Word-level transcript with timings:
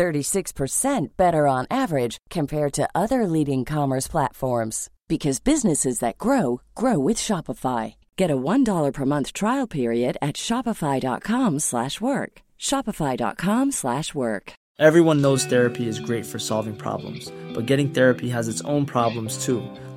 36% 0.00 1.08
better 1.18 1.46
on 1.46 1.66
average 1.70 2.16
compared 2.30 2.72
to 2.72 2.88
other 2.94 3.26
leading 3.26 3.66
commerce 3.66 4.08
platforms 4.08 4.88
because 5.08 5.40
businesses 5.40 5.98
that 5.98 6.16
grow 6.16 6.62
grow 6.74 6.98
with 6.98 7.18
Shopify. 7.18 7.94
Get 8.16 8.30
a 8.30 8.36
$1 8.36 8.92
per 8.94 9.04
month 9.04 9.34
trial 9.34 9.66
period 9.66 10.16
at 10.22 10.36
shopify.com/work. 10.36 12.32
shopify.com/work. 12.68 14.52
Everyone 14.88 15.20
knows 15.20 15.44
therapy 15.44 15.86
is 15.92 16.06
great 16.08 16.24
for 16.24 16.38
solving 16.38 16.76
problems, 16.76 17.30
but 17.54 17.66
getting 17.66 17.90
therapy 17.90 18.30
has 18.30 18.48
its 18.48 18.62
own 18.62 18.86
problems 18.86 19.44
too, 19.44 19.60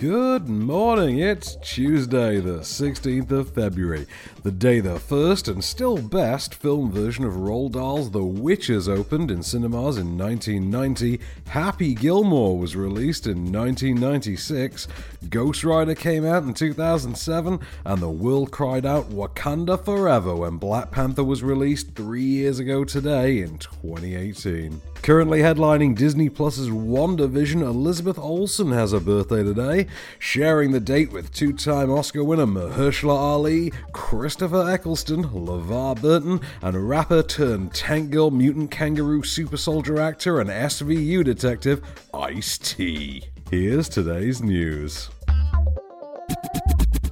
Good 0.00 0.48
morning, 0.48 1.18
it's 1.18 1.56
Tuesday, 1.56 2.38
the 2.38 2.60
16th 2.60 3.32
of 3.32 3.52
February, 3.52 4.06
the 4.44 4.52
day 4.52 4.78
the 4.78 5.00
first 5.00 5.48
and 5.48 5.64
still 5.64 5.98
best 5.98 6.54
film 6.54 6.92
version 6.92 7.24
of 7.24 7.32
Roald 7.32 7.72
Dahl's 7.72 8.12
The 8.12 8.22
Witches 8.22 8.88
opened 8.88 9.32
in 9.32 9.42
cinemas 9.42 9.98
in 9.98 10.16
1990, 10.16 11.18
Happy 11.48 11.96
Gilmore 11.96 12.56
was 12.56 12.76
released 12.76 13.26
in 13.26 13.50
1996, 13.50 14.86
Ghost 15.30 15.64
Rider 15.64 15.96
came 15.96 16.24
out 16.24 16.44
in 16.44 16.54
2007, 16.54 17.58
and 17.84 18.00
the 18.00 18.08
world 18.08 18.52
cried 18.52 18.86
out 18.86 19.10
Wakanda 19.10 19.84
Forever 19.84 20.36
when 20.36 20.58
Black 20.58 20.92
Panther 20.92 21.24
was 21.24 21.42
released 21.42 21.96
three 21.96 22.22
years 22.22 22.60
ago 22.60 22.84
today 22.84 23.40
in 23.40 23.58
2018. 23.58 24.80
Currently 25.02 25.40
headlining 25.40 25.96
Disney 25.96 26.28
Plus's 26.28 26.68
WandaVision, 26.68 27.62
Elizabeth 27.62 28.18
Olsen 28.18 28.70
has 28.72 28.92
a 28.92 29.00
birthday 29.00 29.42
today, 29.42 29.87
sharing 30.18 30.72
the 30.72 30.80
date 30.80 31.12
with 31.12 31.32
two 31.32 31.52
time 31.52 31.90
Oscar 31.90 32.24
winner 32.24 32.46
Mahershala 32.46 33.16
Ali, 33.16 33.72
Christopher 33.92 34.70
Eccleston, 34.70 35.24
LeVar 35.24 36.00
Burton, 36.00 36.40
and 36.62 36.88
rapper 36.88 37.22
turned 37.22 37.74
tank 37.74 38.10
girl 38.10 38.30
mutant 38.30 38.70
kangaroo 38.70 39.22
super 39.22 39.56
soldier 39.56 40.00
actor 40.00 40.40
and 40.40 40.50
SVU 40.50 41.24
detective 41.24 41.82
Ice 42.14 42.58
T. 42.58 43.24
Here's 43.50 43.88
today's 43.88 44.42
news. 44.42 45.10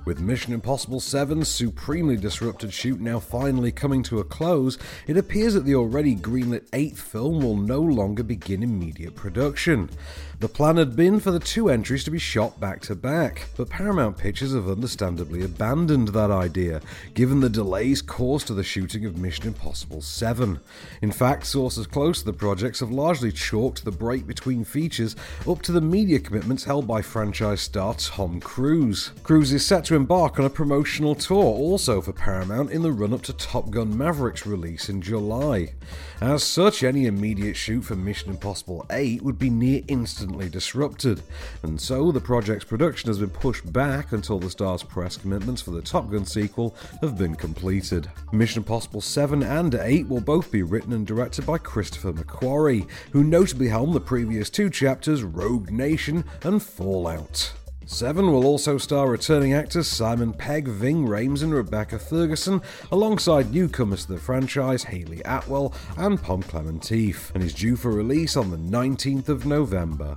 With 0.06 0.21
Mission 0.21 0.53
Impossible 0.53 1.00
7's 1.00 1.49
supremely 1.49 2.17
disrupted 2.17 2.72
shoot 2.72 3.00
now 3.00 3.19
finally 3.19 3.72
coming 3.72 4.05
to 4.05 4.21
a 4.21 4.25
close, 4.25 4.78
it 5.09 5.17
appears 5.17 5.55
that 5.55 5.65
the 5.65 5.75
already 5.75 6.15
greenlit 6.15 6.69
eighth 6.72 7.00
film 7.00 7.43
will 7.43 7.56
no 7.56 7.81
longer 7.81 8.22
begin 8.22 8.62
immediate 8.62 9.17
production. 9.17 9.91
The 10.39 10.49
plan 10.49 10.77
had 10.77 10.94
been 10.94 11.19
for 11.19 11.33
the 11.33 11.41
two 11.41 11.71
entries 11.71 12.05
to 12.05 12.12
be 12.12 12.21
shot 12.21 12.61
back 12.61 12.83
to 12.83 12.94
back, 12.94 13.49
but 13.56 13.69
Paramount 13.69 14.17
Pictures 14.17 14.55
have 14.55 14.69
understandably 14.69 15.43
abandoned 15.43 16.09
that 16.09 16.31
idea, 16.31 16.83
given 17.15 17.41
the 17.41 17.49
delays 17.49 18.00
caused 18.00 18.47
to 18.47 18.55
the 18.55 18.62
shooting 18.62 19.06
of 19.06 19.17
Mission 19.17 19.49
Impossible 19.49 20.03
7. 20.03 20.61
In 21.03 21.11
fact, 21.11 21.47
sources 21.47 21.88
close 21.88 22.21
to 22.21 22.27
the 22.27 22.33
projects 22.33 22.78
have 22.78 22.93
largely 22.93 23.33
chalked 23.33 23.84
the 23.84 23.91
break 23.91 24.25
between 24.25 24.62
features 24.62 25.17
up 25.49 25.62
to 25.62 25.73
the 25.73 25.81
media 25.81 26.21
commitments 26.21 26.62
held 26.62 26.87
by 26.87 27.03
franchise 27.03 27.62
star 27.62 27.94
Tom 27.94 28.38
Cruise. 28.38 29.12
Cruise 29.25 29.53
is 29.53 29.67
set 29.67 29.87
to 29.87 29.95
embark 29.96 30.38
on 30.38 30.44
a 30.44 30.50
promotional 30.50 31.14
tour 31.14 31.42
also 31.42 32.00
for 32.00 32.12
Paramount 32.12 32.70
in 32.70 32.82
the 32.82 32.92
run 32.92 33.12
up 33.12 33.22
to 33.22 33.32
Top 33.32 33.70
Gun 33.70 33.96
Maverick's 33.96 34.46
release 34.46 34.88
in 34.88 35.02
July. 35.02 35.72
As 36.20 36.44
such, 36.44 36.84
any 36.84 37.06
immediate 37.06 37.56
shoot 37.56 37.82
for 37.82 37.96
Mission 37.96 38.30
Impossible 38.30 38.86
8 38.90 39.22
would 39.22 39.38
be 39.38 39.50
near 39.50 39.82
instantly 39.88 40.48
disrupted, 40.48 41.22
and 41.62 41.80
so 41.80 42.12
the 42.12 42.20
project's 42.20 42.64
production 42.64 43.08
has 43.08 43.18
been 43.18 43.30
pushed 43.30 43.72
back 43.72 44.12
until 44.12 44.38
the 44.38 44.50
star's 44.50 44.82
press 44.82 45.16
commitments 45.16 45.62
for 45.62 45.72
the 45.72 45.82
Top 45.82 46.10
Gun 46.10 46.24
sequel 46.24 46.76
have 47.00 47.18
been 47.18 47.34
completed. 47.34 48.08
Mission 48.32 48.60
Impossible 48.60 49.00
7 49.00 49.42
and 49.42 49.74
8 49.74 50.06
will 50.08 50.20
both 50.20 50.52
be 50.52 50.62
written 50.62 50.92
and 50.92 51.06
directed 51.06 51.44
by 51.44 51.58
Christopher 51.58 52.12
McQuarrie, 52.12 52.88
who 53.10 53.24
notably 53.24 53.68
helmed 53.68 53.94
the 53.94 54.00
previous 54.00 54.50
two 54.50 54.70
chapters 54.70 55.22
Rogue 55.22 55.70
Nation 55.70 56.24
and 56.42 56.62
Fallout. 56.62 57.52
Seven 57.88 58.32
will 58.32 58.44
also 58.47 58.78
star 58.78 59.08
returning 59.08 59.54
actors 59.54 59.86
Simon 59.86 60.32
Pegg, 60.32 60.66
Ving 60.66 61.06
Rhames, 61.06 61.44
and 61.44 61.54
Rebecca 61.54 62.00
Ferguson, 62.00 62.60
alongside 62.91 63.54
newcomers 63.54 64.06
to 64.06 64.14
the 64.14 64.19
franchise 64.19 64.82
Hayley 64.82 65.22
Atwell 65.24 65.72
and 65.96 66.20
Pom 66.20 66.42
Klementieff, 66.42 67.32
and 67.32 67.44
is 67.44 67.54
due 67.54 67.76
for 67.76 67.92
release 67.92 68.36
on 68.36 68.50
the 68.50 68.56
19th 68.56 69.28
of 69.28 69.46
November. 69.46 70.16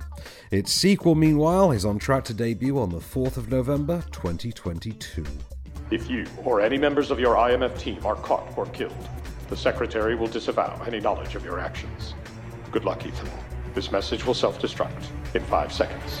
Its 0.50 0.72
sequel, 0.72 1.14
meanwhile, 1.14 1.70
is 1.70 1.84
on 1.84 2.00
track 2.00 2.24
to 2.24 2.34
debut 2.34 2.76
on 2.76 2.90
the 2.90 2.98
4th 2.98 3.36
of 3.36 3.52
November 3.52 4.02
2022. 4.10 5.24
If 5.92 6.10
you 6.10 6.26
or 6.44 6.60
any 6.60 6.76
members 6.76 7.12
of 7.12 7.20
your 7.20 7.36
IMF 7.36 7.78
team 7.78 8.04
are 8.04 8.16
caught 8.16 8.52
or 8.58 8.66
killed, 8.66 9.08
the 9.48 9.56
Secretary 9.56 10.16
will 10.16 10.26
disavow 10.26 10.82
any 10.88 10.98
knowledge 10.98 11.36
of 11.36 11.44
your 11.44 11.60
actions. 11.60 12.14
Good 12.72 12.84
luck, 12.84 13.06
Ethan. 13.06 13.30
This 13.74 13.92
message 13.92 14.26
will 14.26 14.34
self 14.34 14.60
destruct 14.60 15.04
in 15.34 15.42
five 15.44 15.72
seconds. 15.72 16.20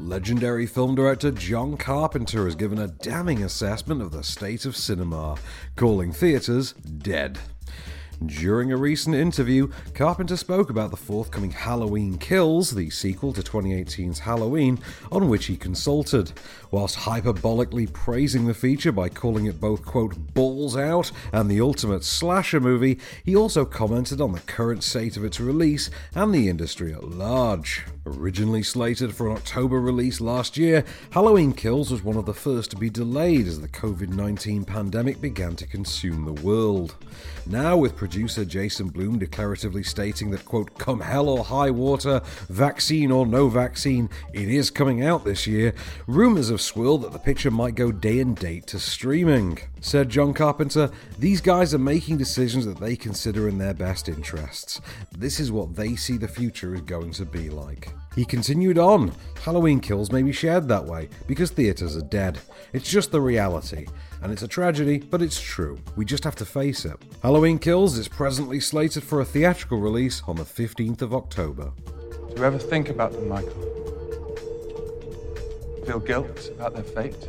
Legendary 0.00 0.64
film 0.64 0.94
director 0.94 1.32
John 1.32 1.76
Carpenter 1.76 2.44
has 2.44 2.54
given 2.54 2.78
a 2.78 2.86
damning 2.86 3.42
assessment 3.42 4.00
of 4.00 4.12
the 4.12 4.22
state 4.22 4.64
of 4.64 4.76
cinema, 4.76 5.36
calling 5.74 6.12
theatres 6.12 6.72
dead. 6.72 7.38
During 8.26 8.72
a 8.72 8.76
recent 8.76 9.14
interview, 9.14 9.70
Carpenter 9.94 10.36
spoke 10.36 10.70
about 10.70 10.90
the 10.90 10.96
forthcoming 10.96 11.52
Halloween 11.52 12.18
Kills, 12.18 12.72
the 12.72 12.90
sequel 12.90 13.32
to 13.32 13.42
2018's 13.42 14.18
Halloween, 14.18 14.80
on 15.12 15.28
which 15.28 15.46
he 15.46 15.56
consulted. 15.56 16.32
Whilst 16.72 16.98
hyperbolically 16.98 17.92
praising 17.92 18.46
the 18.46 18.54
feature 18.54 18.90
by 18.90 19.08
calling 19.08 19.46
it 19.46 19.60
both, 19.60 19.84
quote, 19.84 20.34
balls 20.34 20.76
out 20.76 21.12
and 21.32 21.48
the 21.48 21.60
ultimate 21.60 22.02
slasher 22.02 22.58
movie, 22.58 22.98
he 23.24 23.36
also 23.36 23.64
commented 23.64 24.20
on 24.20 24.32
the 24.32 24.40
current 24.40 24.82
state 24.82 25.16
of 25.16 25.24
its 25.24 25.38
release 25.38 25.88
and 26.16 26.34
the 26.34 26.48
industry 26.48 26.92
at 26.92 27.04
large. 27.04 27.84
Originally 28.04 28.64
slated 28.64 29.14
for 29.14 29.28
an 29.28 29.36
October 29.36 29.80
release 29.80 30.20
last 30.20 30.56
year, 30.56 30.84
Halloween 31.10 31.52
Kills 31.52 31.92
was 31.92 32.02
one 32.02 32.16
of 32.16 32.26
the 32.26 32.34
first 32.34 32.70
to 32.72 32.76
be 32.76 32.90
delayed 32.90 33.46
as 33.46 33.60
the 33.60 33.68
COVID 33.68 34.08
19 34.08 34.64
pandemic 34.64 35.20
began 35.20 35.54
to 35.56 35.66
consume 35.66 36.24
the 36.24 36.42
world. 36.42 36.96
Now, 37.46 37.76
with 37.76 37.96
producer 38.08 38.46
Jason 38.46 38.88
Blum 38.88 39.20
declaratively 39.20 39.84
stating 39.84 40.30
that, 40.30 40.46
quote, 40.46 40.78
come 40.78 41.00
hell 41.00 41.28
or 41.28 41.44
high 41.44 41.70
water, 41.70 42.22
vaccine 42.48 43.10
or 43.10 43.26
no 43.26 43.50
vaccine, 43.50 44.08
it 44.32 44.48
is 44.48 44.70
coming 44.70 45.04
out 45.04 45.26
this 45.26 45.46
year, 45.46 45.74
rumours 46.06 46.48
have 46.48 46.62
swirled 46.62 47.02
that 47.02 47.12
the 47.12 47.18
picture 47.18 47.50
might 47.50 47.74
go 47.74 47.92
day 47.92 48.20
and 48.20 48.34
date 48.34 48.66
to 48.68 48.78
streaming. 48.78 49.58
Said 49.82 50.08
John 50.08 50.32
Carpenter, 50.32 50.90
these 51.18 51.42
guys 51.42 51.74
are 51.74 51.78
making 51.78 52.16
decisions 52.16 52.64
that 52.64 52.80
they 52.80 52.96
consider 52.96 53.46
in 53.46 53.58
their 53.58 53.74
best 53.74 54.08
interests. 54.08 54.80
This 55.12 55.38
is 55.38 55.52
what 55.52 55.76
they 55.76 55.94
see 55.94 56.16
the 56.16 56.26
future 56.26 56.74
is 56.74 56.80
going 56.80 57.12
to 57.12 57.26
be 57.26 57.50
like. 57.50 57.92
He 58.16 58.24
continued 58.24 58.78
on. 58.78 59.12
Halloween 59.44 59.80
kills 59.80 60.10
may 60.10 60.22
be 60.22 60.32
shared 60.32 60.66
that 60.68 60.86
way 60.86 61.10
because 61.26 61.50
theatres 61.50 61.94
are 61.94 62.02
dead. 62.02 62.38
It's 62.72 62.90
just 62.90 63.12
the 63.12 63.20
reality. 63.20 63.86
And 64.22 64.32
it's 64.32 64.42
a 64.42 64.48
tragedy, 64.48 64.98
but 64.98 65.22
it's 65.22 65.40
true. 65.40 65.78
We 65.96 66.04
just 66.04 66.24
have 66.24 66.34
to 66.36 66.44
face 66.44 66.84
it. 66.84 66.96
Halloween 67.22 67.58
Kills 67.58 67.96
is 67.96 68.08
presently 68.08 68.60
slated 68.60 69.04
for 69.04 69.20
a 69.20 69.24
theatrical 69.24 69.78
release 69.78 70.22
on 70.26 70.36
the 70.36 70.44
15th 70.44 71.02
of 71.02 71.14
October. 71.14 71.72
Do 72.28 72.34
you 72.36 72.44
ever 72.44 72.58
think 72.58 72.88
about 72.88 73.12
them, 73.12 73.28
Michael? 73.28 73.50
Feel 75.86 76.00
guilt 76.00 76.50
about 76.56 76.74
their 76.74 76.82
fate? 76.84 77.28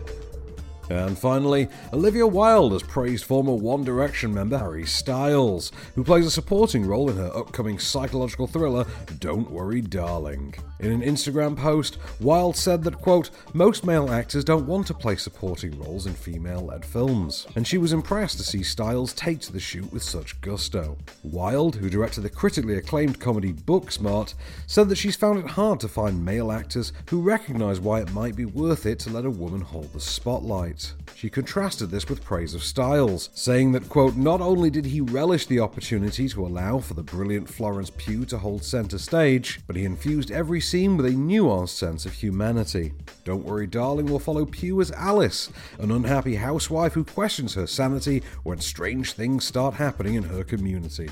And 0.90 1.18
finally, 1.18 1.70
Olivia 1.94 2.26
Wilde 2.26 2.74
has 2.74 2.82
praised 2.82 3.24
former 3.24 3.54
One 3.54 3.84
Direction 3.84 4.34
member 4.34 4.58
Harry 4.58 4.86
Styles, 4.86 5.72
who 5.94 6.04
plays 6.04 6.26
a 6.26 6.32
supporting 6.32 6.86
role 6.86 7.10
in 7.12 7.18
her 7.18 7.36
upcoming 7.36 7.78
psychological 7.78 8.48
thriller 8.48 8.86
Don't 9.20 9.52
Worry 9.52 9.82
Darling. 9.82 10.56
In 10.80 10.92
an 10.92 11.02
Instagram 11.02 11.56
post, 11.56 11.98
Wilde 12.22 12.56
said 12.56 12.84
that, 12.84 13.02
quote, 13.02 13.30
most 13.54 13.86
male 13.86 14.10
actors 14.10 14.44
don't 14.44 14.66
want 14.66 14.88
to 14.88 14.94
play 14.94 15.16
supporting 15.16 15.78
roles 15.80 16.08
in 16.08 16.14
female 16.14 16.62
led 16.62 16.84
films, 16.86 17.46
and 17.56 17.68
she 17.68 17.78
was 17.78 17.94
impressed 17.94 18.38
to 18.38 18.44
see 18.44 18.64
Styles 18.64 19.14
take 19.14 19.42
to 19.42 19.52
the 19.52 19.60
shoot 19.60 19.92
with 19.92 20.02
such 20.02 20.40
gusto. 20.42 20.98
Wilde, 21.24 21.76
who 21.76 21.90
directed 21.90 22.22
the 22.22 22.30
critically 22.30 22.78
acclaimed 22.78 23.20
comedy 23.20 23.54
Booksmart, 23.54 24.34
said 24.66 24.90
that 24.90 24.98
she's 24.98 25.16
found 25.16 25.38
it 25.38 25.52
hard 25.52 25.80
to 25.82 25.88
find 25.88 26.24
male 26.26 26.52
actors 26.52 26.94
who 27.10 27.22
recognise 27.22 27.80
why 27.80 28.00
it 28.00 28.14
might 28.14 28.36
be 28.36 28.46
worth 28.46 28.86
it 28.86 29.00
to 29.00 29.10
let 29.10 29.26
a 29.26 29.30
woman 29.30 29.62
hold 29.62 29.92
the 29.94 30.00
spotlight. 30.00 30.79
She 31.16 31.30
contrasted 31.30 31.90
this 31.90 32.08
with 32.08 32.24
praise 32.24 32.54
of 32.56 32.64
Styles, 32.64 33.30
saying 33.34 33.74
that, 33.74 33.90
quote, 33.90 34.16
not 34.16 34.40
only 34.40 34.70
did 34.70 34.86
he 34.86 35.02
relish 35.02 35.46
the 35.46 35.60
opportunity 35.60 36.30
to 36.30 36.46
allow 36.46 36.80
for 36.80 36.94
the 36.94 37.04
brilliant 37.04 37.50
Florence 37.50 37.90
Pugh 37.90 38.24
to 38.26 38.38
hold 38.38 38.64
centre 38.64 38.98
stage, 38.98 39.60
but 39.68 39.76
he 39.76 39.84
infused 39.84 40.32
every 40.32 40.62
scene 40.62 40.96
with 40.96 41.06
a 41.06 41.10
nuanced 41.10 41.76
sense 41.76 42.06
of 42.06 42.14
humanity. 42.14 42.94
Don't 43.26 43.44
Worry 43.44 43.68
Darling 43.68 44.06
We'll 44.06 44.20
follow 44.20 44.46
Pugh 44.46 44.80
as 44.80 44.92
Alice, 44.92 45.50
an 45.78 45.92
unhappy 45.92 46.36
housewife 46.36 46.94
who 46.94 47.04
questions 47.04 47.54
her 47.56 47.68
sanity 47.68 48.24
when 48.44 48.62
strange 48.62 49.12
things 49.12 49.44
start 49.44 49.74
happening 49.74 50.16
in 50.16 50.24
her 50.24 50.46
community. 50.46 51.10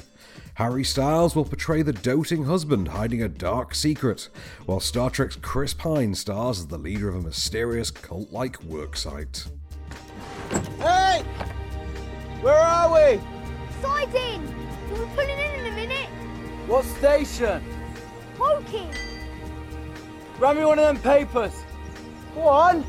Harry 0.56 0.84
Styles 0.84 1.36
will 1.36 1.46
portray 1.46 1.82
the 1.82 1.94
doting 1.94 2.46
husband 2.46 2.88
hiding 2.88 3.22
a 3.22 3.30
dark 3.30 3.76
secret, 3.76 4.30
while 4.66 4.80
Star 4.80 5.10
Trek's 5.10 5.36
Chris 5.36 5.74
Pine 5.74 6.16
stars 6.16 6.60
as 6.60 6.68
the 6.68 6.78
leader 6.78 7.10
of 7.10 7.16
a 7.16 7.22
mysterious 7.22 7.92
cult 7.92 8.32
like 8.32 8.58
worksite. 8.64 9.50
Hey! 10.80 11.24
Where 12.42 12.58
are 12.58 12.94
we? 12.94 13.22
Siding! 13.82 14.42
We're 14.92 15.06
pulling 15.08 15.30
in 15.30 15.60
in 15.60 15.74
a 15.74 15.76
minute. 15.76 16.10
What 16.66 16.86
station? 16.86 17.64
Woking! 18.40 18.90
Grab 20.38 20.58
me 20.58 20.66
one 20.66 20.80
of 20.80 20.86
them 20.86 20.98
papers. 21.00 21.64
Go 22.34 22.42
on. 22.42 22.86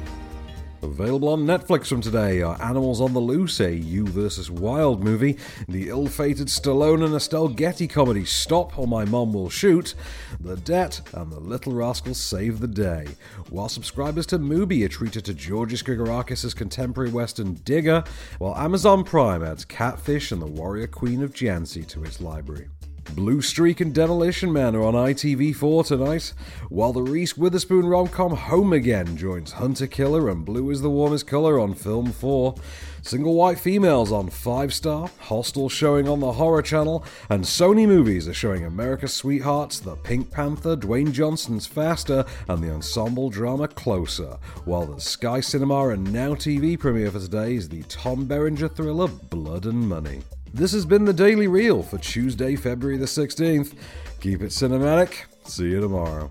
Available 0.81 1.31
on 1.31 1.45
Netflix 1.45 1.89
from 1.89 2.01
today 2.01 2.41
are 2.41 2.61
Animals 2.63 3.01
on 3.01 3.13
the 3.13 3.19
Loose, 3.19 3.59
a 3.59 3.75
You 3.75 4.07
vs. 4.07 4.49
Wild 4.49 5.03
movie, 5.03 5.37
the 5.67 5.89
ill 5.89 6.07
fated 6.07 6.47
Stallone 6.47 7.05
and 7.05 7.15
Estelle 7.17 7.49
Getty 7.49 7.89
comedy 7.89 8.25
Stop 8.25 8.79
or 8.79 8.87
My 8.87 9.05
Mom 9.05 9.33
Will 9.33 9.51
Shoot, 9.51 9.97
The 10.39 10.57
Debt, 10.57 11.01
and 11.15 11.33
The 11.33 11.41
Little 11.41 11.73
Rascals 11.73 12.21
Save 12.21 12.61
the 12.61 12.69
Day. 12.69 13.09
While 13.51 13.69
subscribers 13.69 14.27
to 14.27 14.39
Mubi 14.39 14.85
are 14.85 14.89
treated 14.89 15.25
to 15.25 15.35
Georgios 15.35 15.83
Grigorakis' 15.83 16.55
contemporary 16.55 17.11
western 17.11 17.55
Digger, 17.55 18.05
while 18.39 18.57
Amazon 18.57 19.03
Prime 19.03 19.43
adds 19.43 19.65
Catfish 19.65 20.31
and 20.31 20.41
The 20.41 20.47
Warrior 20.47 20.87
Queen 20.87 21.25
of 21.25 21.35
Jhansi 21.35 21.89
to 21.89 22.05
its 22.05 22.21
library. 22.21 22.69
Blue 23.15 23.41
Streak 23.41 23.81
and 23.81 23.95
Demolition 23.95 24.53
Man 24.53 24.77
are 24.77 24.85
on 24.85 24.95
ITV4 24.95 25.87
tonight, 25.87 26.33
while 26.69 26.93
the 26.93 27.03
Reese 27.03 27.37
Witherspoon 27.37 27.87
rom-com 27.87 28.37
Home 28.37 28.73
Again 28.73 29.17
joins 29.17 29.53
Hunter 29.53 29.87
Killer 29.87 30.29
and 30.29 30.45
Blue 30.45 30.71
is 30.71 30.83
the 30.83 30.91
Warmest 30.91 31.27
Colour 31.27 31.59
on 31.59 31.75
Film 31.75 32.13
4. 32.13 32.55
Single 33.03 33.35
White 33.35 33.59
Females 33.59 34.13
on 34.13 34.29
5 34.29 34.75
Star, 34.75 35.11
Hostel 35.21 35.69
showing 35.69 36.09
on 36.09 36.21
the 36.21 36.33
Horror 36.33 36.63
Channel, 36.63 37.05
and 37.31 37.45
Sony 37.45 37.87
Movies 37.87 38.29
are 38.29 38.35
showing 38.35 38.65
America's 38.65 39.15
Sweethearts, 39.15 39.81
The 39.81 39.97
Pink 39.97 40.31
Panther, 40.31 40.77
Dwayne 40.77 41.13
Johnson's 41.13 41.67
Faster, 41.67 42.25
and 42.49 42.63
the 42.63 42.73
ensemble 42.73 43.31
drama 43.31 43.69
Closer, 43.69 44.39
while 44.65 44.87
the 44.87 45.01
Sky 45.01 45.41
Cinema 45.41 45.89
and 45.89 46.13
Now 46.13 46.35
TV 46.35 46.79
premiere 46.79 47.11
for 47.11 47.21
today 47.21 47.55
is 47.55 47.69
the 47.69 47.83
Tom 47.85 48.27
Berenger 48.27 48.69
thriller 48.69 49.09
Blood 49.09 49.65
and 49.67 49.89
Money. 49.89 50.23
This 50.55 50.73
has 50.73 50.87
been 50.87 51.05
the 51.05 51.13
Daily 51.13 51.47
Reel 51.47 51.83
for 51.83 51.99
Tuesday, 51.99 52.57
February 52.57 52.97
the 52.97 53.07
16th. 53.07 53.75
Keep 54.21 54.43
it 54.43 54.51
cinematic. 54.51 55.25
See 55.45 55.71
you 55.71 55.81
tomorrow. 55.81 56.31